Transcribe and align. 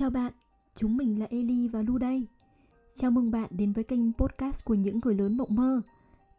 Chào 0.00 0.10
bạn, 0.10 0.32
chúng 0.74 0.96
mình 0.96 1.20
là 1.20 1.26
Eli 1.30 1.68
và 1.68 1.82
Lu 1.82 1.98
đây. 1.98 2.26
Chào 2.94 3.10
mừng 3.10 3.30
bạn 3.30 3.48
đến 3.50 3.72
với 3.72 3.84
kênh 3.84 4.12
podcast 4.12 4.64
của 4.64 4.74
những 4.74 5.00
người 5.04 5.14
lớn 5.14 5.36
mộng 5.36 5.54
mơ. 5.54 5.80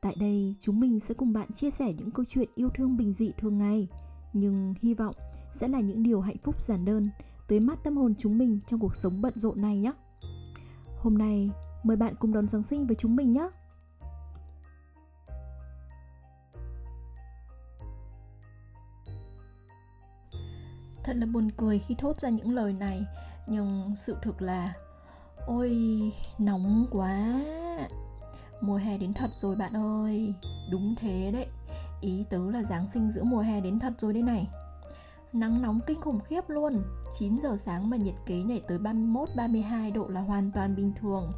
Tại 0.02 0.16
đây, 0.20 0.56
chúng 0.60 0.80
mình 0.80 1.00
sẽ 1.00 1.14
cùng 1.14 1.34
bạn 1.34 1.52
chia 1.52 1.70
sẻ 1.72 1.94
những 1.94 2.12
câu 2.12 2.26
chuyện 2.28 2.50
yêu 2.56 2.70
thương 2.76 2.98
bình 2.98 3.14
dị 3.14 3.32
thường 3.38 3.58
ngày, 3.58 3.88
nhưng 4.34 4.74
hy 4.82 4.94
vọng 4.94 5.16
sẽ 5.54 5.68
là 5.68 5.80
những 5.80 6.04
điều 6.04 6.22
hạnh 6.22 6.38
phúc 6.44 6.62
giản 6.62 6.86
đơn 6.86 7.10
tới 7.48 7.60
mắt 7.60 7.80
tâm 7.84 7.98
hồn 7.98 8.14
chúng 8.18 8.38
mình 8.38 8.60
trong 8.68 8.80
cuộc 8.80 8.96
sống 8.96 9.22
bận 9.22 9.34
rộn 9.36 9.62
này 9.62 9.78
nhé. 9.78 9.92
Hôm 11.02 11.18
nay, 11.18 11.50
mời 11.84 11.98
bạn 11.98 12.14
cùng 12.20 12.34
đón 12.34 12.48
Giáng 12.48 12.64
sinh 12.64 12.88
với 12.88 12.96
chúng 12.96 13.16
mình 13.16 13.32
nhé. 13.32 13.50
Thật 21.04 21.16
là 21.16 21.26
buồn 21.26 21.52
cười 21.58 21.80
khi 21.80 21.96
thốt 21.98 22.20
ra 22.20 22.30
những 22.30 22.52
lời 22.52 22.74
này 22.74 23.06
nhưng 23.48 23.94
sự 23.96 24.18
thực 24.22 24.42
là 24.42 24.74
Ôi 25.48 25.72
nóng 26.38 26.86
quá. 26.92 27.42
Mùa 28.62 28.76
hè 28.76 28.98
đến 28.98 29.14
thật 29.14 29.34
rồi 29.34 29.56
bạn 29.56 29.74
ơi. 29.74 30.34
Đúng 30.72 30.96
thế 31.00 31.32
đấy. 31.34 31.48
Ý 32.02 32.26
tứ 32.30 32.52
là 32.52 32.64
Giáng 32.64 32.88
sinh 32.94 33.12
giữa 33.12 33.24
mùa 33.24 33.40
hè 33.40 33.62
đến 33.62 33.80
thật 33.80 33.94
rồi 33.98 34.14
đây 34.14 34.24
này. 34.24 34.48
Nắng 35.34 35.62
nóng 35.62 35.80
kinh 35.88 36.02
khủng 36.02 36.20
khiếp 36.28 36.42
luôn. 36.48 36.74
9 37.20 37.38
giờ 37.44 37.58
sáng 37.58 37.90
mà 37.90 37.98
nhiệt 37.98 38.16
kế 38.26 38.36
nhảy 38.36 38.62
tới 38.68 38.78
31-32 38.78 39.94
độ 39.94 40.08
là 40.08 40.22
hoàn 40.22 40.52
toàn 40.52 40.76
bình 40.76 40.94
thường. 41.02 41.32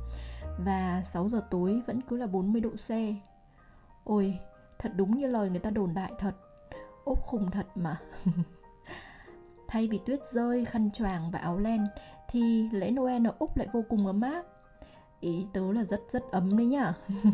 Và 0.66 1.02
6 1.03 1.30
giờ 1.30 1.42
tối 1.52 1.81
vẫn 1.88 2.02
cứ 2.09 2.17
là 2.17 2.27
40 2.27 2.61
độ 2.61 2.70
C. 2.70 2.92
Ôi, 4.03 4.39
thật 4.80 4.92
đúng 4.95 5.17
như 5.17 5.27
lời 5.27 5.49
người 5.49 5.59
ta 5.59 5.70
đồn 5.70 5.94
đại 5.94 6.11
thật. 6.20 6.36
Ốp 7.05 7.22
khùng 7.22 7.52
thật 7.52 7.66
mà. 7.75 7.97
Thay 9.73 9.88
vì 9.88 9.99
tuyết 10.05 10.19
rơi, 10.31 10.66
khăn 10.66 10.89
choàng 10.91 11.31
và 11.31 11.39
áo 11.39 11.57
len 11.57 11.88
thì 12.29 12.69
lễ 12.71 12.91
Noel 12.91 13.27
ở 13.27 13.33
Úc 13.39 13.57
lại 13.57 13.67
vô 13.73 13.83
cùng 13.89 14.07
ấm 14.07 14.21
áp. 14.21 14.43
Ý 15.19 15.45
tứ 15.53 15.71
là 15.71 15.83
rất 15.83 16.02
rất 16.09 16.23
ấm 16.31 16.57
đấy 16.57 16.65
nhá. 16.65 16.93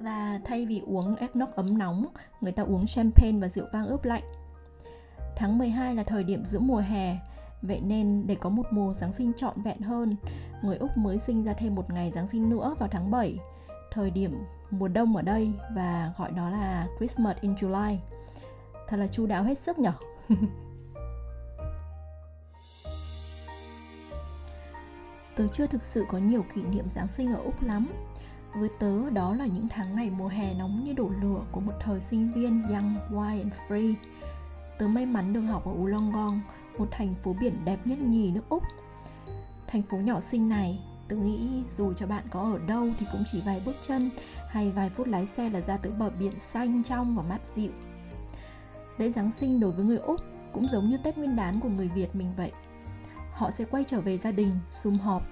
và 0.00 0.40
thay 0.44 0.66
vì 0.66 0.82
uống 0.86 1.16
eggnog 1.16 1.50
ấm 1.50 1.78
nóng, 1.78 2.06
người 2.40 2.52
ta 2.52 2.62
uống 2.62 2.86
champagne 2.86 3.38
và 3.38 3.48
rượu 3.48 3.66
vang 3.72 3.86
ướp 3.86 4.04
lạnh. 4.04 4.22
Tháng 5.36 5.58
12 5.58 5.94
là 5.94 6.02
thời 6.02 6.24
điểm 6.24 6.44
giữa 6.44 6.60
mùa 6.60 6.82
hè, 6.88 7.16
vậy 7.62 7.80
nên 7.80 8.26
để 8.26 8.34
có 8.34 8.50
một 8.50 8.66
mùa 8.70 8.92
Giáng 8.92 9.12
sinh 9.12 9.32
trọn 9.36 9.62
vẹn 9.62 9.80
hơn, 9.80 10.16
người 10.62 10.76
Úc 10.76 10.96
mới 10.96 11.18
sinh 11.18 11.44
ra 11.44 11.52
thêm 11.52 11.74
một 11.74 11.90
ngày 11.90 12.10
Giáng 12.10 12.26
sinh 12.26 12.50
nữa 12.50 12.74
vào 12.78 12.88
tháng 12.92 13.10
7, 13.10 13.38
thời 13.92 14.10
điểm 14.10 14.34
mùa 14.70 14.88
đông 14.88 15.16
ở 15.16 15.22
đây 15.22 15.52
và 15.74 16.12
gọi 16.18 16.32
nó 16.32 16.50
là 16.50 16.86
Christmas 16.98 17.36
in 17.40 17.54
July. 17.54 17.96
Thật 18.88 18.96
là 18.96 19.06
chu 19.06 19.26
đáo 19.26 19.42
hết 19.42 19.58
sức 19.58 19.78
nhở? 19.78 19.92
Tớ 25.36 25.48
chưa 25.52 25.66
thực 25.66 25.84
sự 25.84 26.04
có 26.08 26.18
nhiều 26.18 26.44
kỷ 26.54 26.62
niệm 26.62 26.90
Giáng 26.90 27.08
sinh 27.08 27.32
ở 27.32 27.40
Úc 27.40 27.62
lắm. 27.62 27.88
Với 28.54 28.68
tớ 28.78 29.10
đó 29.10 29.34
là 29.34 29.46
những 29.46 29.68
tháng 29.68 29.96
ngày 29.96 30.10
mùa 30.10 30.28
hè 30.28 30.54
nóng 30.54 30.84
như 30.84 30.92
đổ 30.92 31.10
lửa 31.22 31.40
của 31.52 31.60
một 31.60 31.72
thời 31.80 32.00
sinh 32.00 32.30
viên 32.30 32.62
young, 32.62 32.94
wild 33.10 33.38
and 33.38 33.52
free. 33.68 33.94
Tớ 34.78 34.88
may 34.88 35.06
mắn 35.06 35.32
được 35.32 35.40
học 35.40 35.64
ở 35.64 35.72
Wollongong, 35.72 36.40
một 36.78 36.86
thành 36.90 37.14
phố 37.14 37.36
biển 37.40 37.64
đẹp 37.64 37.78
nhất 37.84 37.98
nhì 37.98 38.30
nước 38.30 38.48
Úc. 38.48 38.62
Thành 39.66 39.82
phố 39.82 39.96
nhỏ 39.96 40.20
xinh 40.20 40.48
này, 40.48 40.80
tớ 41.08 41.16
nghĩ 41.16 41.62
dù 41.76 41.92
cho 41.92 42.06
bạn 42.06 42.24
có 42.30 42.40
ở 42.40 42.58
đâu 42.66 42.88
thì 42.98 43.06
cũng 43.12 43.24
chỉ 43.32 43.42
vài 43.46 43.62
bước 43.66 43.76
chân 43.88 44.10
hay 44.48 44.70
vài 44.70 44.90
phút 44.90 45.06
lái 45.06 45.26
xe 45.26 45.50
là 45.50 45.60
ra 45.60 45.76
tới 45.76 45.92
bờ 45.98 46.10
biển 46.18 46.40
xanh 46.40 46.82
trong 46.82 47.16
và 47.16 47.22
mát 47.28 47.40
dịu. 47.54 47.72
Lễ 48.98 49.10
Giáng 49.10 49.32
sinh 49.32 49.60
đối 49.60 49.70
với 49.70 49.84
người 49.84 49.98
Úc 49.98 50.20
cũng 50.52 50.68
giống 50.68 50.90
như 50.90 50.96
Tết 51.04 51.18
Nguyên 51.18 51.36
đán 51.36 51.60
của 51.60 51.68
người 51.68 51.88
Việt 51.88 52.08
mình 52.14 52.32
vậy. 52.36 52.52
Họ 53.32 53.50
sẽ 53.50 53.64
quay 53.64 53.84
trở 53.84 54.00
về 54.00 54.18
gia 54.18 54.30
đình, 54.30 54.50
sum 54.70 54.98
họp, 54.98 55.22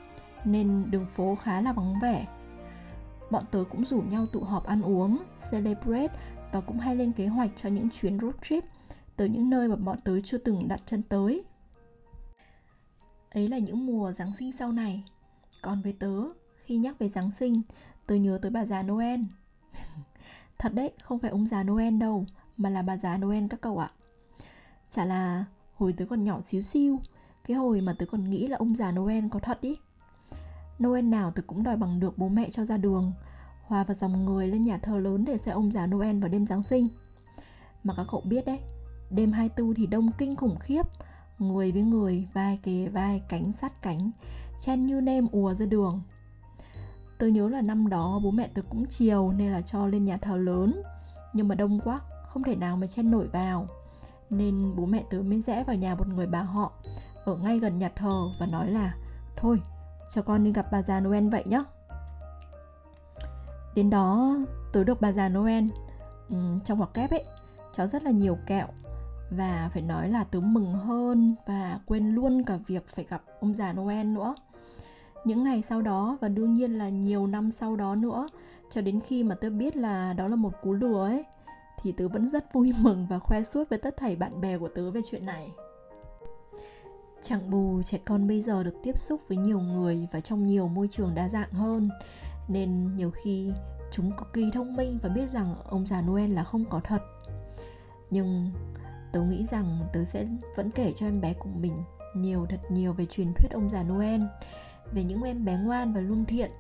nên 0.45 0.85
đường 0.91 1.07
phố 1.07 1.35
khá 1.43 1.61
là 1.61 1.73
vắng 1.73 1.95
vẻ. 2.03 2.27
Bọn 3.33 3.45
tớ 3.51 3.65
cũng 3.71 3.85
rủ 3.85 4.01
nhau 4.01 4.27
tụ 4.33 4.41
họp 4.41 4.67
ăn 4.67 4.83
uống, 4.83 5.19
celebrate 5.51 6.17
và 6.53 6.61
cũng 6.61 6.79
hay 6.79 6.97
lên 6.97 7.13
kế 7.13 7.27
hoạch 7.27 7.51
cho 7.57 7.69
những 7.69 7.91
chuyến 7.91 8.21
road 8.21 8.35
trip 8.43 8.65
tới 9.17 9.29
những 9.29 9.51
nơi 9.51 9.69
mà 9.69 9.77
bọn 9.77 9.99
tớ 10.05 10.21
chưa 10.25 10.39
từng 10.39 10.69
đặt 10.69 10.81
chân 10.87 11.03
tới. 11.03 11.45
Ấy 13.31 13.49
là 13.49 13.59
những 13.59 13.87
mùa 13.87 14.13
Giáng 14.13 14.33
sinh 14.37 14.53
sau 14.53 14.73
này. 14.73 15.05
Còn 15.63 15.83
với 15.83 15.93
tớ, 15.93 16.15
khi 16.65 16.77
nhắc 16.77 16.99
về 16.99 17.09
Giáng 17.09 17.31
sinh, 17.31 17.63
tớ 18.07 18.15
nhớ 18.15 18.39
tới 18.43 18.51
bà 18.51 18.65
già 18.65 18.83
Noel. 18.83 19.21
Thật 20.59 20.75
đấy, 20.75 20.93
không 21.03 21.19
phải 21.19 21.31
ông 21.31 21.47
già 21.47 21.63
Noel 21.63 21.99
đâu, 21.99 22.27
mà 22.57 22.71
là 22.71 22.83
bà 22.83 22.97
già 22.97 23.17
Noel 23.17 23.47
các 23.51 23.61
cậu 23.61 23.79
ạ. 23.79 23.91
Chả 24.91 25.05
là 25.05 25.45
hồi 25.75 25.95
tớ 25.97 26.05
còn 26.11 26.25
nhỏ 26.25 26.41
xíu 26.41 26.63
xiu, 26.63 27.01
cái 27.47 27.57
hồi 27.57 27.81
mà 27.81 27.95
tớ 27.99 28.07
còn 28.07 28.31
nghĩ 28.31 28.47
là 28.49 28.57
ông 28.57 28.77
già 28.77 28.93
Noel 28.93 29.25
có 29.31 29.39
thật 29.39 29.61
ý. 29.61 29.77
Noel 30.83 31.05
nào 31.05 31.31
tớ 31.31 31.43
cũng 31.47 31.63
đòi 31.63 31.77
bằng 31.77 32.01
được 32.01 32.19
bố 32.19 32.29
mẹ 32.29 32.51
cho 32.51 32.65
ra 32.65 32.77
đường, 32.77 33.13
hòa 33.67 33.85
vào 33.85 33.95
dòng 33.95 34.25
người 34.25 34.49
lên 34.49 34.65
nhà 34.65 34.79
thờ 34.79 34.99
lớn 34.99 35.25
để 35.25 35.37
xem 35.37 35.55
ông 35.55 35.73
già 35.73 35.87
Noel 35.87 36.21
vào 36.21 36.29
đêm 36.29 36.47
Giáng 36.47 36.63
sinh. 36.63 36.89
Mà 37.85 37.95
các 37.97 38.07
cậu 38.11 38.21
biết 38.21 38.47
đấy, 38.47 38.61
đêm 39.11 39.33
24 39.33 39.75
thì 39.75 39.87
đông 39.87 40.11
kinh 40.19 40.37
khủng 40.37 40.57
khiếp, 40.61 40.83
người 41.39 41.73
với 41.73 41.83
người, 41.83 42.29
vai 42.33 42.59
kề 42.63 42.89
vai, 42.89 43.23
cánh 43.29 43.53
sát 43.53 43.83
cánh, 43.83 44.11
chen 44.61 44.87
như 44.87 45.01
nem 45.01 45.29
ùa 45.33 45.55
ra 45.55 45.67
đường. 45.67 46.03
Tôi 47.19 47.33
nhớ 47.33 47.49
là 47.49 47.61
năm 47.61 47.89
đó 47.89 48.21
bố 48.25 48.31
mẹ 48.31 48.49
tôi 48.55 48.65
cũng 48.71 48.87
chiều 48.91 49.33
nên 49.37 49.53
là 49.53 49.63
cho 49.63 49.87
lên 49.87 50.05
nhà 50.05 50.17
thờ 50.17 50.37
lớn 50.37 50.83
Nhưng 51.33 51.49
mà 51.49 51.55
đông 51.55 51.81
quá, 51.85 52.01
không 52.37 52.43
thể 52.43 52.57
nào 52.57 52.77
mà 52.77 52.87
chen 52.87 53.11
nổi 53.11 53.29
vào. 53.33 53.67
Nên 54.31 54.75
bố 54.77 54.87
mẹ 54.87 55.05
tớ 55.11 55.19
mới 55.23 55.41
rẽ 55.41 55.65
vào 55.67 55.77
nhà 55.77 55.95
một 55.95 56.05
người 56.09 56.27
bà 56.33 56.43
họ 56.43 56.73
ở 57.25 57.37
ngay 57.37 57.59
gần 57.59 57.79
nhà 57.79 57.89
thờ 57.89 58.29
và 58.41 58.47
nói 58.47 58.71
là 58.71 58.95
thôi 59.37 59.61
cho 60.15 60.23
con 60.23 60.45
đi 60.45 60.53
gặp 60.53 60.67
bà 60.73 60.83
già 60.83 61.01
Noel 61.01 61.29
vậy 61.29 61.45
nhé. 61.47 61.63
Đến 63.77 63.91
đó 63.91 64.37
tớ 64.73 64.85
được 64.85 65.01
bà 65.01 65.13
già 65.13 65.29
Noel 65.29 65.65
um, 66.31 66.59
trong 66.65 66.79
hoặc 66.79 66.91
kép 66.95 67.11
ấy 67.11 67.25
cháu 67.77 67.87
rất 67.87 68.03
là 68.03 68.11
nhiều 68.11 68.39
kẹo 68.47 68.67
và 69.31 69.71
phải 69.73 69.83
nói 69.83 70.09
là 70.09 70.25
tớ 70.25 70.41
mừng 70.41 70.73
hơn 70.73 71.35
và 71.47 71.81
quên 71.87 72.11
luôn 72.11 72.45
cả 72.45 72.59
việc 72.67 72.89
phải 72.89 73.05
gặp 73.09 73.23
ông 73.41 73.55
già 73.55 73.73
Noel 73.73 74.07
nữa. 74.07 74.35
Những 75.25 75.45
ngày 75.45 75.63
sau 75.63 75.83
đó 75.83 76.19
và 76.21 76.29
đương 76.29 76.55
nhiên 76.55 76.73
là 76.73 76.89
nhiều 76.89 77.27
năm 77.27 77.51
sau 77.53 77.77
đó 77.77 77.95
nữa 77.95 78.29
cho 78.71 78.81
đến 78.81 79.01
khi 79.01 79.23
mà 79.23 79.35
tớ 79.35 79.51
biết 79.51 79.77
là 79.77 80.13
đó 80.13 80.29
là 80.29 80.37
một 80.37 80.53
cú 80.63 80.73
lừa 80.73 81.05
ấy 81.05 81.25
thì 81.83 81.93
tớ 81.93 82.09
vẫn 82.09 82.31
rất 82.31 82.53
vui 82.53 82.73
mừng 82.83 83.07
và 83.11 83.19
khoe 83.19 83.43
suốt 83.43 83.69
với 83.71 83.79
tất 83.79 83.97
thảy 83.97 84.17
bạn 84.17 84.41
bè 84.41 84.59
của 84.59 84.69
tớ 84.69 84.91
về 84.91 85.01
chuyện 85.11 85.27
này. 85.27 85.51
Chẳng 87.23 87.51
bù 87.51 87.83
trẻ 87.83 87.99
con 88.05 88.29
bây 88.29 88.43
giờ 88.43 88.63
được 88.63 88.75
tiếp 88.83 88.99
xúc 88.99 89.21
với 89.29 89.39
nhiều 89.39 89.61
người 89.61 90.07
và 90.13 90.21
trong 90.21 90.47
nhiều 90.47 90.69
môi 90.69 90.89
trường 90.91 91.15
đa 91.15 91.29
dạng 91.29 91.53
hơn, 91.53 91.89
nên 92.49 92.97
nhiều 92.97 93.11
khi 93.11 93.53
chúng 93.93 94.13
cực 94.17 94.33
kỳ 94.33 94.51
thông 94.53 94.77
minh 94.77 94.99
và 95.03 95.09
biết 95.09 95.31
rằng 95.31 95.55
ông 95.65 95.87
già 95.87 96.03
noel 96.03 96.33
là 96.33 96.45
không 96.45 96.65
có 96.65 96.81
thật. 96.85 97.03
Nhưng 98.11 98.51
tớ 99.13 99.21
nghĩ 99.21 99.47
rằng 99.51 99.87
tớ 99.93 100.05
sẽ 100.05 100.27
vẫn 100.57 100.71
kể 100.71 100.93
cho 100.93 101.07
em 101.07 101.21
bé 101.21 101.35
của 101.35 101.51
mình 101.61 101.83
nhiều 102.17 102.47
thật 102.49 102.61
nhiều 102.71 102.93
về 102.93 103.07
truyền 103.07 103.33
thuyết 103.35 103.49
ông 103.51 103.69
già 103.69 103.83
noel, 103.83 104.21
về 104.93 105.05
những 105.05 105.23
em 105.23 105.45
bé 105.45 105.57
ngoan 105.57 105.93
và 105.93 106.01
lương 106.01 106.25
thiện. 106.25 106.51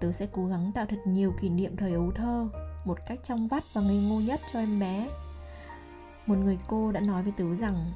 Tớ 0.00 0.12
sẽ 0.12 0.26
cố 0.32 0.46
gắng 0.46 0.72
tạo 0.74 0.86
thật 0.88 0.96
nhiều 1.04 1.32
kỷ 1.40 1.48
niệm 1.48 1.76
thời 1.76 1.92
ấu 1.92 2.10
thơ 2.10 2.48
một 2.84 2.98
cách 3.06 3.20
trong 3.24 3.48
vắt 3.48 3.64
và 3.72 3.80
ngây 3.80 3.96
ngô 3.96 4.20
nhất 4.20 4.40
cho 4.52 4.58
em 4.58 4.80
bé. 4.80 5.08
Một 6.26 6.36
người 6.38 6.58
cô 6.66 6.92
đã 6.92 7.00
nói 7.00 7.22
với 7.22 7.32
tớ 7.36 7.56
rằng 7.56 7.92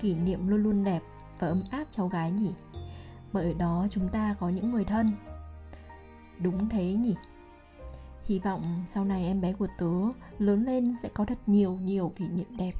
kỷ 0.00 0.14
niệm 0.14 0.48
luôn 0.48 0.62
luôn 0.62 0.84
đẹp 0.84 1.02
và 1.38 1.48
ấm 1.48 1.64
áp 1.70 1.84
cháu 1.90 2.08
gái 2.08 2.30
nhỉ. 2.30 2.50
Bởi 3.32 3.44
ở 3.44 3.54
đó 3.58 3.86
chúng 3.90 4.08
ta 4.12 4.36
có 4.40 4.48
những 4.48 4.70
người 4.70 4.84
thân. 4.84 5.12
Đúng 6.38 6.68
thế 6.68 6.84
nhỉ. 6.84 7.14
Hy 8.24 8.38
vọng 8.38 8.84
sau 8.86 9.04
này 9.04 9.24
em 9.24 9.40
bé 9.40 9.52
của 9.52 9.68
tớ 9.78 9.92
lớn 10.38 10.64
lên 10.64 10.94
sẽ 11.02 11.08
có 11.14 11.24
thật 11.24 11.38
nhiều 11.46 11.78
nhiều 11.82 12.12
kỷ 12.16 12.24
niệm 12.28 12.56
đẹp. 12.56 12.72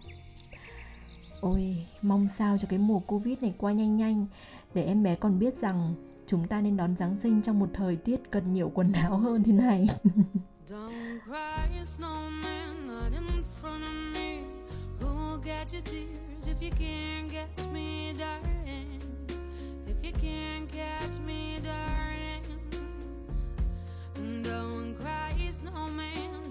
Ôi, 1.40 1.86
mong 2.02 2.28
sao 2.28 2.58
cho 2.58 2.68
cái 2.70 2.78
mùa 2.78 2.98
covid 2.98 3.38
này 3.38 3.54
qua 3.58 3.72
nhanh 3.72 3.96
nhanh, 3.96 4.26
để 4.74 4.84
em 4.84 5.02
bé 5.02 5.14
còn 5.14 5.38
biết 5.38 5.56
rằng 5.56 5.94
chúng 6.26 6.48
ta 6.48 6.60
nên 6.60 6.76
đón 6.76 6.96
giáng 6.96 7.16
sinh 7.16 7.42
trong 7.42 7.58
một 7.58 7.68
thời 7.74 7.96
tiết 7.96 8.30
cần 8.30 8.52
nhiều 8.52 8.70
quần 8.74 8.92
áo 8.92 9.18
hơn 9.18 9.42
thế 9.42 9.52
này. 9.52 9.86
Don't 10.68 11.20
cry, 11.20 11.68
snowman, 11.84 12.88
not 12.88 13.12
in 13.12 13.44
front 13.44 13.84
of 13.84 13.92
me. 14.12 14.42
Who'll 14.98 15.38
get 15.38 15.72
your 15.72 15.82
tears 15.82 16.48
if 16.48 16.60
you 16.60 16.72
can't 16.72 17.30
catch 17.30 17.66
me, 17.68 18.14
darling? 18.18 19.00
If 19.86 20.04
you 20.04 20.12
can't 20.12 20.68
catch 20.68 21.20
me, 21.24 21.60
darling. 21.62 22.42
Don't 24.42 24.96
cry, 25.00 25.36
snowman, 25.52 26.45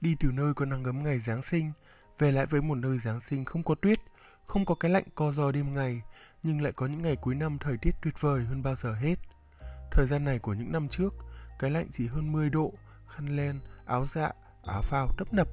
đi 0.00 0.16
từ 0.20 0.28
nơi 0.32 0.54
có 0.54 0.64
nắng 0.64 0.84
ấm 0.84 1.02
ngày 1.02 1.20
Giáng 1.20 1.42
sinh, 1.42 1.72
về 2.18 2.32
lại 2.32 2.46
với 2.46 2.62
một 2.62 2.74
nơi 2.74 2.98
Giáng 2.98 3.20
sinh 3.20 3.44
không 3.44 3.62
có 3.62 3.74
tuyết, 3.74 3.98
không 4.46 4.64
có 4.64 4.74
cái 4.74 4.90
lạnh 4.90 5.04
co 5.14 5.32
giò 5.32 5.52
đêm 5.52 5.74
ngày, 5.74 6.02
nhưng 6.42 6.62
lại 6.62 6.72
có 6.72 6.86
những 6.86 7.02
ngày 7.02 7.16
cuối 7.16 7.34
năm 7.34 7.58
thời 7.58 7.76
tiết 7.76 7.94
tuyệt 8.02 8.14
vời 8.20 8.44
hơn 8.44 8.62
bao 8.62 8.74
giờ 8.74 8.94
hết. 8.94 9.14
Thời 9.92 10.06
gian 10.06 10.24
này 10.24 10.38
của 10.38 10.54
những 10.54 10.72
năm 10.72 10.88
trước, 10.88 11.14
cái 11.58 11.70
lạnh 11.70 11.86
chỉ 11.90 12.06
hơn 12.06 12.32
10 12.32 12.50
độ, 12.50 12.72
khăn 13.08 13.36
len, 13.36 13.60
áo 13.86 14.06
dạ, 14.06 14.30
áo 14.62 14.82
phao 14.82 15.08
tấp 15.18 15.32
nập. 15.32 15.48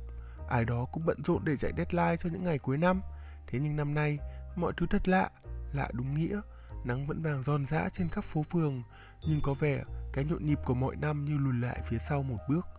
Ai 0.49 0.65
đó 0.65 0.85
cũng 0.91 1.03
bận 1.05 1.17
rộn 1.23 1.41
để 1.45 1.57
chạy 1.57 1.71
deadline 1.77 2.17
cho 2.17 2.29
những 2.29 2.43
ngày 2.43 2.59
cuối 2.59 2.77
năm. 2.77 3.01
Thế 3.47 3.59
nhưng 3.59 3.75
năm 3.75 3.93
nay, 3.93 4.17
mọi 4.55 4.73
thứ 4.77 4.85
thật 4.89 5.07
lạ, 5.07 5.29
lạ 5.73 5.89
đúng 5.93 6.13
nghĩa. 6.13 6.41
Nắng 6.85 7.07
vẫn 7.07 7.21
vàng 7.21 7.43
giòn 7.43 7.65
giã 7.65 7.89
trên 7.91 8.09
khắp 8.09 8.23
phố 8.23 8.43
phường, 8.43 8.83
nhưng 9.27 9.41
có 9.41 9.53
vẻ 9.53 9.83
cái 10.13 10.25
nhộn 10.25 10.45
nhịp 10.45 10.59
của 10.65 10.73
mọi 10.73 10.95
năm 10.95 11.25
như 11.25 11.37
lùi 11.37 11.53
lại 11.53 11.81
phía 11.89 11.97
sau 11.97 12.23
một 12.23 12.37
bước. 12.49 12.76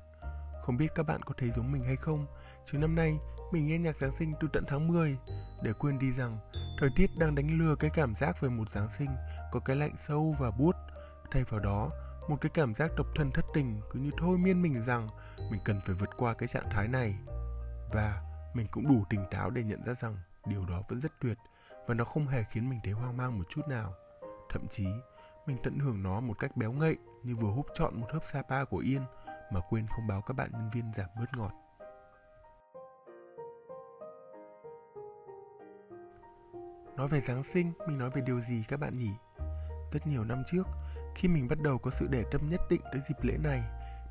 Không 0.69 0.77
biết 0.77 0.95
các 0.95 1.07
bạn 1.07 1.23
có 1.23 1.35
thấy 1.39 1.51
giống 1.51 1.73
mình 1.73 1.83
hay 1.83 1.97
không, 1.97 2.27
chứ 2.65 2.79
năm 2.79 2.95
nay 2.95 3.19
mình 3.53 3.67
nghe 3.67 3.79
nhạc 3.79 3.97
Giáng 3.97 4.13
sinh 4.19 4.33
từ 4.41 4.49
tận 4.53 4.65
tháng 4.67 4.89
10 4.89 5.19
để 5.65 5.73
quên 5.79 5.99
đi 5.99 6.13
rằng 6.13 6.39
thời 6.81 6.91
tiết 6.97 7.11
đang 7.19 7.35
đánh 7.35 7.59
lừa 7.59 7.75
cái 7.75 7.91
cảm 7.95 8.15
giác 8.15 8.41
về 8.41 8.49
một 8.49 8.71
Giáng 8.71 8.89
sinh 8.91 9.09
có 9.53 9.61
cái 9.61 9.77
lạnh 9.77 9.95
sâu 9.97 10.35
và 10.39 10.51
buốt. 10.51 10.73
Thay 11.31 11.45
vào 11.45 11.61
đó, 11.61 11.91
một 12.31 12.37
cái 12.41 12.51
cảm 12.55 12.75
giác 12.75 12.91
độc 12.97 13.07
thân 13.17 13.31
thất 13.35 13.45
tình 13.55 13.81
cứ 13.93 14.01
như 14.01 14.11
thôi 14.21 14.39
miên 14.39 14.63
mình 14.63 14.83
rằng 14.83 15.09
mình 15.51 15.61
cần 15.65 15.81
phải 15.87 15.95
vượt 15.95 16.11
qua 16.17 16.35
cái 16.35 16.49
trạng 16.49 16.71
thái 16.71 16.89
này. 16.89 17.15
Và 17.93 18.23
mình 18.55 18.67
cũng 18.71 18.89
đủ 18.89 19.05
tỉnh 19.11 19.25
táo 19.31 19.51
để 19.51 19.63
nhận 19.63 19.85
ra 19.85 19.95
rằng 19.95 20.19
điều 20.47 20.65
đó 20.65 20.83
vẫn 20.89 21.01
rất 21.01 21.13
tuyệt 21.21 21.39
và 21.87 21.95
nó 21.95 22.05
không 22.05 22.27
hề 22.27 22.45
khiến 22.51 22.71
mình 22.71 22.81
thấy 22.85 22.93
hoang 22.93 23.17
mang 23.17 23.39
một 23.39 23.45
chút 23.49 23.69
nào. 23.69 23.95
Thậm 24.51 24.69
chí, 24.71 24.87
mình 25.47 25.57
tận 25.65 25.79
hưởng 25.79 26.03
nó 26.03 26.21
một 26.21 26.39
cách 26.39 26.57
béo 26.57 26.73
ngậy 26.73 26.97
như 27.23 27.37
vừa 27.37 27.51
húp 27.51 27.67
trọn 27.75 28.01
một 28.01 28.07
hớp 28.13 28.25
Sapa 28.25 28.65
của 28.65 28.79
Yên 28.79 29.03
mà 29.53 29.61
quên 29.71 29.87
không 29.87 30.07
báo 30.07 30.23
các 30.23 30.35
bạn 30.35 30.51
nhân 30.53 30.71
viên 30.73 30.93
giảm 30.93 31.07
bớt 31.19 31.37
ngọt. 31.37 31.53
Nói 36.97 37.09
về 37.09 37.21
Giáng 37.21 37.43
sinh, 37.43 37.73
mình 37.87 37.99
nói 37.99 38.11
về 38.11 38.23
điều 38.27 38.41
gì 38.41 38.65
các 38.69 38.81
bạn 38.81 38.93
nhỉ? 38.97 39.11
Rất 39.93 40.07
nhiều 40.07 40.25
năm 40.25 40.43
trước, 40.47 40.67
khi 41.15 41.29
mình 41.29 41.49
bắt 41.49 41.59
đầu 41.63 41.79
có 41.79 41.91
sự 41.91 42.07
để 42.11 42.25
tâm 42.33 42.49
nhất 42.49 42.61
định 42.71 42.81
tới 42.93 43.01
dịp 43.09 43.17
lễ 43.23 43.37
này, 43.39 43.63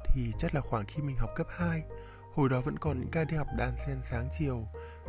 thì 0.05 0.31
chắc 0.37 0.55
là 0.55 0.61
khoảng 0.61 0.85
khi 0.85 1.01
mình 1.01 1.15
học 1.15 1.29
cấp 1.35 1.47
2, 1.49 1.83
Hồi 2.37 2.49
đó 2.49 2.61
vẫn 2.61 2.79
còn 2.79 2.99
những 2.99 3.11
ca 3.11 3.23
đi 3.23 3.37
học 3.37 3.47
đàn 3.57 3.77
sen 3.77 3.97
sáng 4.03 4.27
chiều 4.31 4.67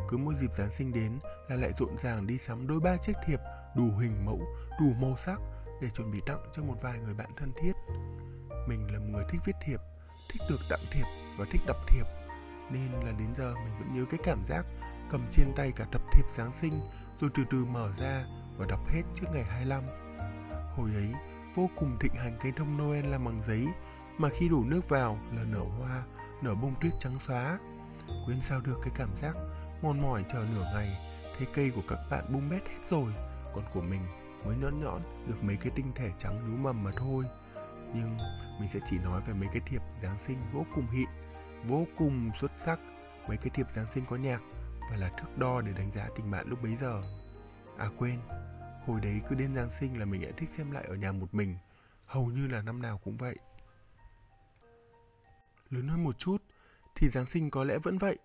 Cứ 0.09 0.17
mỗi 0.17 0.35
dịp 0.35 0.51
Giáng 0.51 0.71
sinh 0.71 0.93
đến 0.93 1.19
là 1.49 1.55
lại 1.55 1.71
rộn 1.75 1.97
ràng 1.97 2.27
đi 2.27 2.37
sắm 2.37 2.67
đôi 2.67 2.79
ba 2.79 2.97
chiếc 2.97 3.13
thiệp 3.25 3.39
đủ 3.75 3.97
hình 3.99 4.25
mẫu, 4.25 4.39
đủ 4.79 4.93
màu 5.01 5.15
sắc 5.17 5.39
để 5.81 5.89
chuẩn 5.89 6.11
bị 6.11 6.19
tặng 6.25 6.45
cho 6.51 6.63
một 6.63 6.75
vài 6.81 6.99
người 6.99 7.13
bạn 7.13 7.29
thân 7.37 7.51
thiết. 7.61 7.71
Mình 8.67 8.87
là 8.93 8.99
một 8.99 9.05
người 9.09 9.23
thích 9.29 9.41
viết 9.45 9.55
thiệp, 9.61 9.79
thích 10.29 10.41
được 10.49 10.59
tặng 10.69 10.85
thiệp 10.91 11.05
và 11.37 11.45
thích 11.51 11.61
đọc 11.67 11.77
thiệp. 11.87 12.05
Nên 12.71 12.91
là 12.91 13.11
đến 13.19 13.35
giờ 13.35 13.53
mình 13.65 13.73
vẫn 13.79 13.93
nhớ 13.93 14.05
cái 14.09 14.19
cảm 14.23 14.45
giác 14.45 14.65
cầm 15.09 15.27
trên 15.31 15.53
tay 15.55 15.71
cả 15.75 15.85
tập 15.91 16.01
thiệp 16.13 16.25
Giáng 16.35 16.53
sinh 16.53 16.81
rồi 17.21 17.29
từ 17.33 17.43
từ 17.49 17.65
mở 17.65 17.93
ra 17.97 18.25
và 18.57 18.65
đọc 18.69 18.79
hết 18.89 19.01
trước 19.13 19.27
ngày 19.33 19.43
25. 19.43 19.83
Hồi 20.75 20.89
ấy, 20.93 21.13
vô 21.55 21.69
cùng 21.75 21.97
thịnh 21.99 22.13
hành 22.13 22.37
cây 22.41 22.51
thông 22.55 22.77
Noel 22.77 23.05
làm 23.05 23.25
bằng 23.25 23.41
giấy 23.47 23.67
mà 24.17 24.29
khi 24.39 24.49
đổ 24.49 24.63
nước 24.65 24.89
vào 24.89 25.19
là 25.33 25.43
nở 25.43 25.63
hoa 25.77 26.03
nở 26.41 26.55
bông 26.55 26.75
tuyết 26.81 26.93
trắng 26.99 27.19
xóa. 27.19 27.59
Quên 28.25 28.41
sao 28.41 28.61
được 28.61 28.75
cái 28.83 28.93
cảm 28.95 29.15
giác 29.15 29.35
mòn 29.81 30.01
mỏi 30.01 30.23
chờ 30.27 30.45
nửa 30.53 30.71
ngày 30.73 30.97
thấy 31.37 31.47
cây 31.53 31.71
của 31.75 31.83
các 31.87 31.99
bạn 32.09 32.23
bung 32.33 32.49
bét 32.49 32.61
hết 32.67 32.89
rồi 32.89 33.13
còn 33.55 33.63
của 33.73 33.81
mình 33.81 34.01
mới 34.45 34.55
nhõn 34.57 34.81
nhõn 34.81 35.01
được 35.27 35.43
mấy 35.43 35.55
cái 35.55 35.71
tinh 35.75 35.91
thể 35.95 36.11
trắng 36.17 36.33
nhú 36.49 36.57
mầm 36.57 36.83
mà 36.83 36.91
thôi 36.97 37.25
nhưng 37.93 38.17
mình 38.59 38.69
sẽ 38.69 38.79
chỉ 38.85 38.97
nói 38.99 39.21
về 39.27 39.33
mấy 39.33 39.49
cái 39.53 39.61
thiệp 39.65 39.81
giáng 40.01 40.19
sinh 40.19 40.37
vô 40.53 40.65
cùng 40.75 40.87
hị, 40.87 41.05
vô 41.65 41.85
cùng 41.97 42.29
xuất 42.39 42.51
sắc 42.55 42.79
mấy 43.27 43.37
cái 43.37 43.49
thiệp 43.53 43.65
giáng 43.75 43.91
sinh 43.91 44.05
có 44.09 44.15
nhạc 44.15 44.41
và 44.91 44.97
là 44.97 45.09
thước 45.09 45.37
đo 45.37 45.61
để 45.61 45.71
đánh 45.77 45.91
giá 45.91 46.07
tình 46.15 46.31
bạn 46.31 46.45
lúc 46.49 46.63
bấy 46.63 46.75
giờ 46.75 47.01
à 47.77 47.87
quên 47.97 48.19
hồi 48.85 48.99
đấy 49.03 49.21
cứ 49.29 49.35
đến 49.35 49.55
giáng 49.55 49.71
sinh 49.79 49.99
là 49.99 50.05
mình 50.05 50.23
lại 50.23 50.31
thích 50.37 50.49
xem 50.49 50.71
lại 50.71 50.83
ở 50.87 50.95
nhà 50.95 51.11
một 51.11 51.33
mình 51.33 51.55
hầu 52.05 52.25
như 52.25 52.47
là 52.47 52.61
năm 52.61 52.81
nào 52.81 52.97
cũng 53.03 53.17
vậy 53.17 53.35
lớn 55.69 55.87
hơn 55.87 56.03
một 56.03 56.19
chút 56.19 56.43
thì 56.95 57.09
Giáng 57.09 57.25
sinh 57.25 57.49
có 57.49 57.63
lẽ 57.63 57.77
vẫn 57.77 57.97
vậy. 57.97 58.17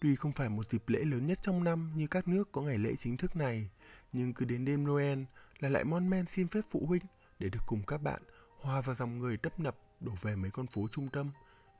Tuy 0.00 0.16
không 0.16 0.32
phải 0.32 0.48
một 0.48 0.70
dịp 0.70 0.82
lễ 0.86 0.98
lớn 0.98 1.26
nhất 1.26 1.38
trong 1.42 1.64
năm 1.64 1.90
như 1.94 2.06
các 2.06 2.28
nước 2.28 2.52
có 2.52 2.62
ngày 2.62 2.78
lễ 2.78 2.94
chính 2.98 3.16
thức 3.16 3.36
này, 3.36 3.70
nhưng 4.12 4.34
cứ 4.34 4.44
đến 4.44 4.64
đêm 4.64 4.86
Noel 4.86 5.22
là 5.60 5.68
lại 5.68 5.84
mon 5.84 6.10
men 6.10 6.26
xin 6.26 6.48
phép 6.48 6.60
phụ 6.70 6.86
huynh 6.86 7.02
để 7.38 7.48
được 7.48 7.62
cùng 7.66 7.82
các 7.86 8.02
bạn 8.02 8.22
hòa 8.62 8.80
vào 8.80 8.94
dòng 8.94 9.18
người 9.18 9.36
tấp 9.36 9.60
nập 9.60 9.76
đổ 10.00 10.12
về 10.20 10.36
mấy 10.36 10.50
con 10.50 10.66
phố 10.66 10.88
trung 10.90 11.08
tâm, 11.08 11.30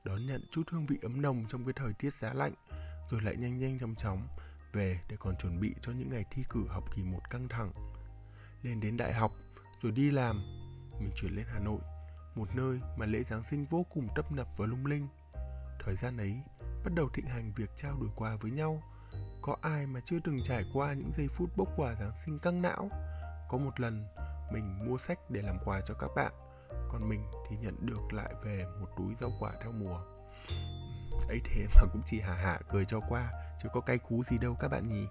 đón 0.04 0.26
nhận 0.26 0.42
chút 0.50 0.62
hương 0.70 0.86
vị 0.86 0.98
ấm 1.02 1.22
nồng 1.22 1.44
trong 1.48 1.64
cái 1.64 1.72
thời 1.76 1.92
tiết 1.92 2.14
giá 2.14 2.32
lạnh, 2.32 2.52
rồi 3.10 3.20
lại 3.20 3.36
nhanh 3.36 3.58
nhanh 3.58 3.78
chóng 3.78 3.94
chóng 3.94 4.28
về 4.72 5.00
để 5.08 5.16
còn 5.20 5.34
chuẩn 5.36 5.60
bị 5.60 5.74
cho 5.80 5.92
những 5.92 6.10
ngày 6.10 6.24
thi 6.30 6.42
cử 6.48 6.66
học 6.68 6.84
kỳ 6.96 7.02
một 7.02 7.20
căng 7.30 7.48
thẳng. 7.48 7.72
Lên 8.62 8.80
đến 8.80 8.96
đại 8.96 9.12
học, 9.12 9.32
rồi 9.82 9.92
đi 9.92 10.10
làm, 10.10 10.36
mình 11.00 11.12
chuyển 11.16 11.32
lên 11.32 11.46
Hà 11.52 11.58
Nội 11.58 11.80
một 12.36 12.48
nơi 12.56 12.78
mà 12.98 13.06
lễ 13.06 13.22
Giáng 13.22 13.44
sinh 13.44 13.64
vô 13.64 13.86
cùng 13.90 14.06
tấp 14.16 14.32
nập 14.32 14.46
và 14.56 14.66
lung 14.66 14.86
linh. 14.86 15.08
Thời 15.84 15.96
gian 15.96 16.16
ấy, 16.16 16.34
bắt 16.84 16.92
đầu 16.94 17.08
thịnh 17.14 17.26
hành 17.26 17.52
việc 17.56 17.70
trao 17.76 17.92
đổi 18.00 18.10
quà 18.16 18.36
với 18.40 18.50
nhau. 18.50 18.82
Có 19.42 19.56
ai 19.60 19.86
mà 19.86 20.00
chưa 20.04 20.18
từng 20.24 20.40
trải 20.44 20.64
qua 20.74 20.92
những 20.92 21.10
giây 21.16 21.28
phút 21.28 21.50
bốc 21.56 21.68
quà 21.76 21.94
Giáng 21.94 22.12
sinh 22.26 22.38
căng 22.42 22.62
não? 22.62 22.90
Có 23.48 23.58
một 23.58 23.80
lần, 23.80 24.06
mình 24.52 24.78
mua 24.86 24.98
sách 24.98 25.18
để 25.30 25.42
làm 25.42 25.56
quà 25.64 25.80
cho 25.88 25.94
các 25.94 26.10
bạn, 26.16 26.32
còn 26.92 27.08
mình 27.08 27.24
thì 27.48 27.56
nhận 27.56 27.76
được 27.80 28.12
lại 28.12 28.32
về 28.44 28.64
một 28.80 28.86
túi 28.96 29.14
rau 29.14 29.30
quả 29.40 29.52
theo 29.62 29.72
mùa. 29.72 30.00
Ấy 31.28 31.40
thế 31.44 31.66
mà 31.74 31.82
cũng 31.92 32.02
chỉ 32.04 32.20
hả 32.20 32.34
hả 32.34 32.58
cười 32.68 32.84
cho 32.84 33.00
qua, 33.08 33.32
chứ 33.62 33.68
có 33.72 33.80
cay 33.80 33.98
cú 33.98 34.24
gì 34.24 34.38
đâu 34.38 34.56
các 34.60 34.68
bạn 34.68 34.88
nhỉ? 34.88 35.06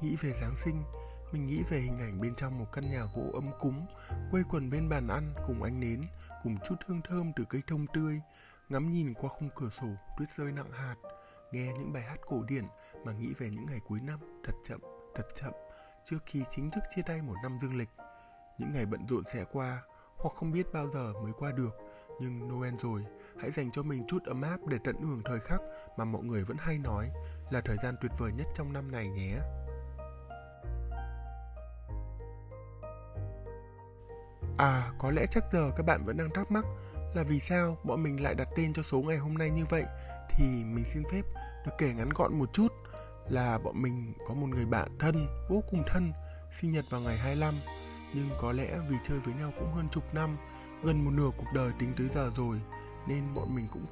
Nghĩ 0.00 0.16
về 0.20 0.32
Giáng 0.40 0.56
sinh, 0.56 0.82
mình 1.32 1.46
nghĩ 1.46 1.64
về 1.70 1.78
hình 1.78 1.98
ảnh 1.98 2.18
bên 2.20 2.34
trong 2.34 2.58
một 2.58 2.66
căn 2.72 2.90
nhà 2.90 3.04
gỗ 3.14 3.30
ấm 3.34 3.46
cúng, 3.60 3.86
quây 4.30 4.42
quần 4.50 4.70
bên 4.70 4.88
bàn 4.88 5.08
ăn 5.08 5.34
cùng 5.46 5.62
ánh 5.62 5.80
nến, 5.80 6.02
cùng 6.42 6.56
chút 6.64 6.74
hương 6.86 7.00
thơm 7.02 7.32
từ 7.36 7.44
cây 7.48 7.62
thông 7.66 7.86
tươi, 7.94 8.20
ngắm 8.68 8.90
nhìn 8.90 9.14
qua 9.14 9.30
khung 9.30 9.50
cửa 9.54 9.70
sổ 9.70 9.86
tuyết 10.18 10.30
rơi 10.30 10.52
nặng 10.52 10.72
hạt, 10.72 10.96
nghe 11.52 11.72
những 11.78 11.92
bài 11.92 12.02
hát 12.02 12.18
cổ 12.26 12.42
điển 12.48 12.64
mà 13.04 13.12
nghĩ 13.12 13.34
về 13.38 13.50
những 13.50 13.66
ngày 13.66 13.80
cuối 13.88 14.00
năm 14.02 14.42
thật 14.44 14.52
chậm, 14.64 14.80
thật 15.14 15.26
chậm, 15.34 15.52
trước 16.04 16.18
khi 16.26 16.44
chính 16.48 16.70
thức 16.70 16.82
chia 16.88 17.02
tay 17.06 17.22
một 17.22 17.34
năm 17.42 17.58
dương 17.60 17.76
lịch. 17.78 17.88
Những 18.58 18.72
ngày 18.72 18.86
bận 18.86 19.06
rộn 19.08 19.24
sẽ 19.26 19.44
qua, 19.52 19.82
hoặc 20.20 20.34
không 20.36 20.52
biết 20.52 20.72
bao 20.72 20.88
giờ 20.88 21.12
mới 21.22 21.32
qua 21.38 21.52
được, 21.52 21.76
nhưng 22.20 22.48
Noel 22.48 22.74
rồi, 22.74 23.04
hãy 23.40 23.50
dành 23.50 23.70
cho 23.70 23.82
mình 23.82 24.04
chút 24.08 24.24
ấm 24.24 24.42
áp 24.42 24.66
để 24.66 24.76
tận 24.84 24.96
hưởng 25.02 25.22
thời 25.24 25.40
khắc 25.40 25.60
mà 25.96 26.04
mọi 26.04 26.22
người 26.22 26.44
vẫn 26.44 26.56
hay 26.60 26.78
nói 26.78 27.10
là 27.50 27.60
thời 27.60 27.76
gian 27.82 27.94
tuyệt 28.00 28.12
vời 28.18 28.32
nhất 28.32 28.46
trong 28.54 28.72
năm 28.72 28.90
này 28.90 29.08
nhé. 29.08 29.38
À, 34.58 34.92
có 34.98 35.10
lẽ 35.10 35.26
chắc 35.30 35.44
giờ 35.52 35.70
các 35.76 35.86
bạn 35.86 36.04
vẫn 36.04 36.16
đang 36.16 36.30
thắc 36.30 36.50
mắc 36.50 36.64
là 37.14 37.22
vì 37.22 37.40
sao 37.40 37.76
bọn 37.84 38.02
mình 38.02 38.22
lại 38.22 38.34
đặt 38.34 38.48
tên 38.56 38.72
cho 38.72 38.82
số 38.82 39.00
ngày 39.00 39.16
hôm 39.16 39.38
nay 39.38 39.50
như 39.50 39.64
vậy. 39.70 39.84
Thì 40.30 40.44
mình 40.64 40.84
xin 40.84 41.02
phép 41.12 41.22
được 41.66 41.72
kể 41.78 41.92
ngắn 41.94 42.08
gọn 42.14 42.38
một 42.38 42.52
chút 42.52 42.72
là 43.28 43.58
bọn 43.58 43.82
mình 43.82 44.14
có 44.28 44.34
một 44.34 44.46
người 44.46 44.64
bạn 44.64 44.88
thân, 44.98 45.26
vô 45.50 45.62
cùng 45.70 45.82
thân, 45.86 46.12
sinh 46.50 46.70
nhật 46.70 46.84
vào 46.90 47.00
ngày 47.00 47.18
25 47.18 47.54
nhưng 48.14 48.30
có 48.40 48.52
lẽ 48.52 48.78
vì 48.88 48.96
chơi 49.02 49.18
với 49.18 49.34
nhau 49.34 49.52
cũng 49.58 49.72
hơn 49.72 49.88
chục 49.90 50.14
năm, 50.14 50.36
gần 50.82 51.04
một 51.04 51.10
nửa 51.10 51.30
cuộc 51.36 51.46
đời 51.54 51.72
tính 51.78 51.92
tới 51.96 52.08
giờ 52.08 52.30
rồi 52.36 52.60
nên 53.06 53.34
bọn 53.34 53.54
mình 53.54 53.66
cũng 53.72 53.86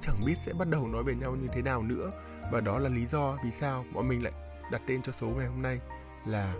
chẳng 0.00 0.24
biết 0.24 0.34
sẽ 0.40 0.52
bắt 0.52 0.68
đầu 0.68 0.86
nói 0.86 1.02
về 1.04 1.14
nhau 1.14 1.36
như 1.36 1.48
thế 1.54 1.62
nào 1.62 1.82
nữa 1.82 2.10
và 2.52 2.60
đó 2.60 2.78
là 2.78 2.88
lý 2.88 3.06
do 3.06 3.36
vì 3.44 3.50
sao 3.50 3.84
bọn 3.94 4.08
mình 4.08 4.22
lại 4.22 4.32
đặt 4.72 4.82
tên 4.86 5.02
cho 5.02 5.12
số 5.12 5.26
ngày 5.26 5.46
hôm 5.46 5.62
nay 5.62 5.80
là 6.26 6.54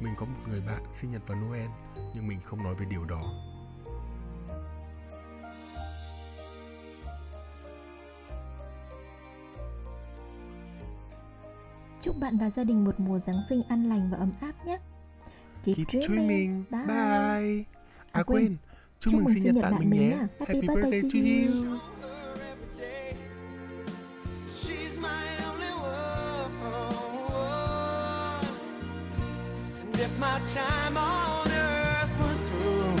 mình 0.00 0.14
có 0.16 0.26
một 0.26 0.40
người 0.48 0.60
bạn 0.60 0.82
sinh 0.92 1.10
nhật 1.10 1.22
vào 1.26 1.38
Noel 1.38 1.68
nhưng 2.14 2.28
mình 2.28 2.38
không 2.44 2.62
nói 2.62 2.74
về 2.74 2.86
điều 2.90 3.04
đó 3.04 3.22
Chúc 12.00 12.16
bạn 12.20 12.36
và 12.36 12.50
gia 12.50 12.64
đình 12.64 12.84
một 12.84 13.00
mùa 13.00 13.18
Giáng 13.18 13.42
sinh 13.48 13.62
an 13.68 13.88
lành 13.88 14.08
và 14.12 14.18
ấm 14.18 14.32
áp 14.40 14.66
nhé. 14.66 14.78
Keep, 15.64 15.76
Keep 15.76 15.88
dreaming. 15.88 16.06
dreaming. 16.06 16.64
Bye. 16.70 16.86
Bye. 16.86 17.64
À, 18.12 18.20
à 18.20 18.22
quên, 18.22 18.56
chúc, 19.00 19.12
chúc 19.12 19.22
mừng 19.22 19.34
sinh 19.34 19.44
nhật 19.44 19.54
bạn, 19.62 19.72
bạn 19.72 19.80
mình 19.80 19.90
nhé. 19.90 20.16
Happy, 20.38 20.54
Happy 20.54 20.66
birthday, 20.66 21.02
to 21.02 21.18
you. 21.18 21.64
you. 21.64 21.80
if 30.00 30.18
my 30.18 30.40
time 30.54 30.96
on 30.96 31.46
earth 31.52 32.10
were 32.20 32.38
through, 32.48 32.96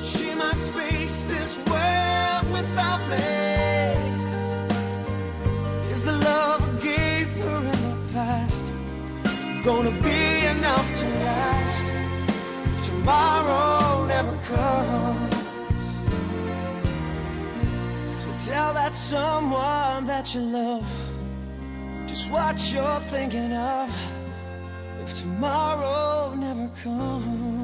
she 0.00 0.34
might 0.34 0.56
space 0.56 1.24
this 1.24 1.58
world 1.66 2.52
without 2.52 3.00
me. 3.10 3.43
Gonna 9.64 9.90
be 9.90 10.46
enough 10.46 10.98
to 10.98 11.06
last 11.24 11.86
if 12.66 12.86
tomorrow 12.86 14.04
never 14.06 14.36
comes? 14.44 15.36
So 18.22 18.50
tell 18.52 18.74
that 18.74 18.94
someone 18.94 20.04
that 20.06 20.34
you 20.34 20.42
love 20.42 20.86
just 22.06 22.30
what 22.30 22.60
you're 22.70 23.00
thinking 23.08 23.54
of 23.54 23.90
if 25.02 25.18
tomorrow 25.22 26.34
never 26.34 26.68
comes. 26.82 27.63